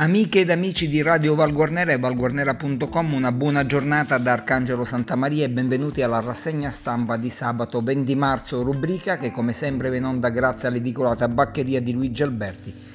[0.00, 5.50] Amiche ed amici di Radio Valguarnera e valguarnera.com, una buona giornata da Arcangelo Santamaria e
[5.50, 10.68] benvenuti alla rassegna stampa di sabato 20 marzo, rubrica che come sempre viene onda grazie
[10.68, 12.87] all'edicola tabaccheria di Luigi Alberti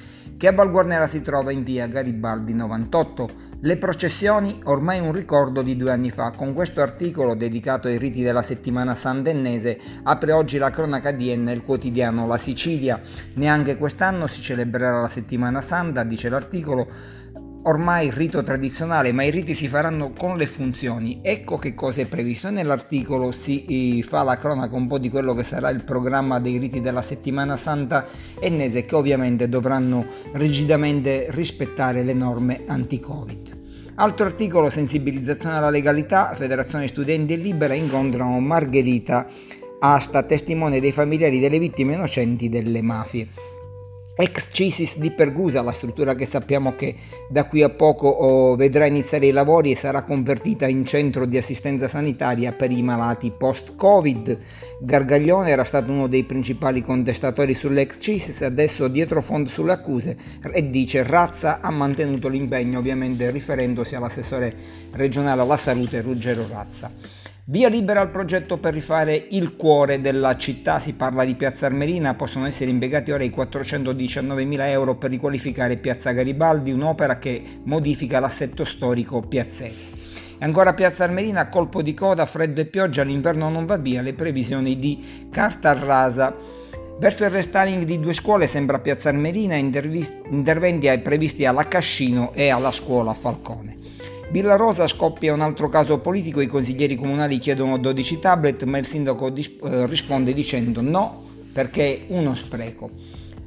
[0.44, 3.30] che a Valguarnera si trova in via Garibaldi 98.
[3.60, 6.32] Le processioni ormai un ricordo di due anni fa.
[6.32, 11.62] Con questo articolo dedicato ai riti della settimana sandennese apre oggi la cronaca Enna il
[11.62, 13.00] quotidiano La Sicilia.
[13.36, 16.88] Neanche quest'anno si celebrerà la settimana santa, dice l'articolo
[17.64, 21.20] ormai rito tradizionale, ma i riti si faranno con le funzioni.
[21.22, 22.50] Ecco che cosa è previsto.
[22.50, 26.80] Nell'articolo si fa la cronaca un po' di quello che sarà il programma dei riti
[26.80, 28.06] della settimana santa
[28.40, 33.62] ennese che ovviamente dovranno rigidamente rispettare le norme anti-Covid.
[33.96, 39.26] Altro articolo, sensibilizzazione alla legalità, Federazione Studenti Libera incontrano Margherita
[39.78, 43.28] Asta, testimone dei familiari delle vittime innocenti delle mafie.
[44.16, 46.94] Ex Cisis di Pergusa, la struttura che sappiamo che
[47.28, 51.36] da qui a poco oh, vedrà iniziare i lavori e sarà convertita in centro di
[51.36, 54.38] assistenza sanitaria per i malati post-Covid.
[54.78, 60.16] Gargaglione era stato uno dei principali contestatori sull'ex Cisis, adesso dietro fondo sulle accuse
[60.52, 64.54] e dice Razza ha mantenuto l'impegno, ovviamente riferendosi all'assessore
[64.92, 67.23] regionale alla salute Ruggero Razza.
[67.46, 72.14] Via libera al progetto per rifare il cuore della città, si parla di Piazza Armerina,
[72.14, 78.64] possono essere impiegati ora i 419.000 euro per riqualificare Piazza Garibaldi, un'opera che modifica l'assetto
[78.64, 79.84] storico piazzese.
[80.38, 84.14] E ancora Piazza Armerina, colpo di coda, freddo e pioggia, l'inverno non va via, le
[84.14, 86.34] previsioni di carta rasa.
[86.98, 92.70] Verso il restyling di due scuole sembra Piazza Armerina, interventi previsti alla Cascino e alla
[92.70, 93.83] scuola Falcone.
[94.30, 98.86] Villa Rosa scoppia un altro caso politico, i consiglieri comunali chiedono 12 tablet, ma il
[98.86, 101.22] sindaco eh, risponde dicendo no
[101.52, 102.90] perché è uno spreco.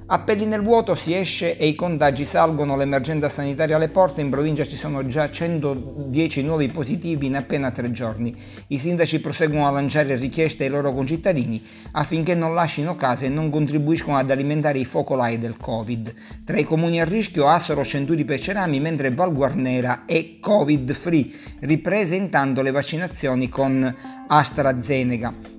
[0.09, 4.64] Appelli nel vuoto, si esce e i contagi salgono, l'emergenza sanitaria alle porte, in provincia
[4.64, 8.33] ci sono già 110 nuovi positivi in appena tre giorni.
[8.67, 11.61] I sindaci proseguono a lanciare richieste ai loro concittadini
[11.92, 16.14] affinché non lasciino case e non contribuiscono ad alimentare i focolai del Covid.
[16.45, 22.61] Tra i comuni a rischio Assoro, Centuri Pecerami, mentre Valguarnera è Covid free, riprese intanto
[22.61, 23.93] le vaccinazioni con
[24.26, 25.57] AstraZeneca.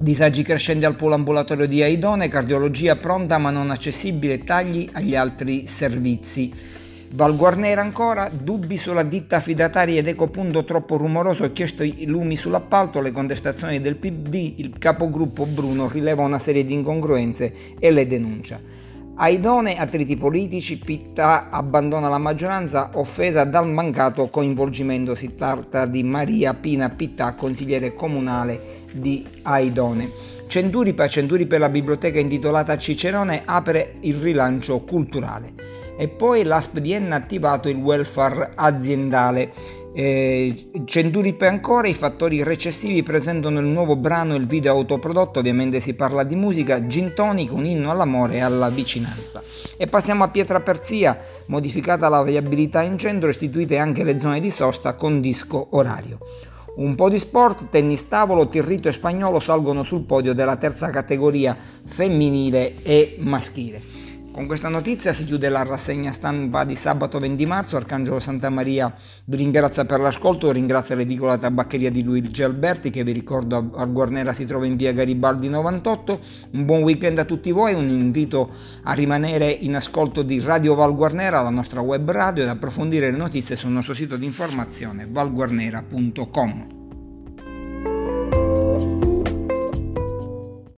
[0.00, 5.66] Disagi crescenti al polo ambulatorio di Aidone, cardiologia pronta ma non accessibile, tagli agli altri
[5.66, 6.52] servizi.
[7.14, 13.00] Val Guarnera ancora, dubbi sulla ditta affidataria ed Ecopunto troppo rumoroso chiesto i lumi sull'appalto,
[13.00, 18.60] le contestazioni del PD, il capogruppo Bruno rileva una serie di incongruenze e le denuncia.
[19.20, 25.16] Aidone, attriti politici, Pitta abbandona la maggioranza offesa dal mancato coinvolgimento.
[25.16, 30.08] Si tratta di Maria Pina Pittà, consigliere comunale di Aidone.
[30.46, 35.52] Centuripa, Centuri per la biblioteca intitolata Cicerone, apre il rilancio culturale.
[35.98, 39.52] E poi l'ASPDN ha attivato il welfare aziendale.
[39.94, 45.80] Eh, Centuripe ancora, i fattori recessivi presentano il nuovo brano e il video autoprodotto, ovviamente
[45.80, 49.42] si parla di musica, Gin Tonic, un inno all'amore e alla vicinanza.
[49.76, 54.50] E passiamo a Pietra Perzia, modificata la viabilità in centro, istituite anche le zone di
[54.50, 56.18] sosta con disco orario.
[56.76, 61.56] Un po' di sport, tennis tavolo, tirrito e spagnolo salgono sul podio della terza categoria
[61.84, 63.97] femminile e maschile.
[64.38, 67.76] Con questa notizia si chiude la rassegna stampa di sabato 20 marzo.
[67.76, 68.94] Arcangelo Santa Maria
[69.24, 74.32] vi ringrazia per l'ascolto, ringrazia l'edicola tabaccheria di Luigi Alberti che vi ricordo a Guarnera
[74.32, 76.20] si trova in via Garibaldi 98.
[76.52, 78.52] Un buon weekend a tutti voi, un invito
[78.84, 83.16] a rimanere in ascolto di Radio Val Guarnera, la nostra web radio, ed approfondire le
[83.16, 86.77] notizie sul nostro sito di informazione valguarnera.com.